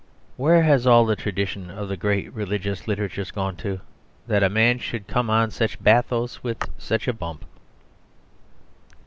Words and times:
Where 0.35 0.63
has 0.63 0.87
all 0.87 1.05
the 1.05 1.15
tradition 1.15 1.69
of 1.69 1.87
the 1.87 1.95
great 1.95 2.33
religious 2.33 2.87
literatures 2.87 3.29
gone 3.29 3.55
to 3.57 3.81
that 4.25 4.41
a 4.41 4.49
man 4.49 4.79
should 4.79 5.05
come 5.07 5.29
on 5.29 5.51
such 5.51 5.75
a 5.75 5.83
bathos 5.83 6.41
with 6.41 6.71
such 6.79 7.07
a 7.07 7.13
bump? 7.13 7.45